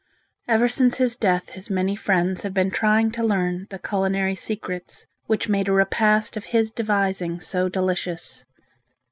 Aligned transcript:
Ever 0.47 0.67
since 0.67 0.97
his 0.97 1.15
death 1.15 1.49
his 1.51 1.69
many 1.69 1.95
friends 1.95 2.41
have 2.41 2.55
been 2.55 2.71
trying 2.71 3.11
to 3.11 3.23
learn 3.23 3.67
the 3.69 3.77
culinary 3.77 4.33
secrets 4.33 5.05
which 5.27 5.47
made 5.47 5.67
a 5.69 5.73
repast 5.73 6.35
of 6.35 6.45
his 6.45 6.71
devising 6.71 7.39
so 7.39 7.69
delicious. 7.69 8.43